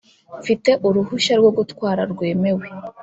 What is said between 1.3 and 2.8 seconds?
rwo gutwara rwemewe